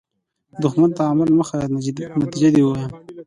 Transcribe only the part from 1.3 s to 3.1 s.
مه ښیه، نتیجه دې ووایه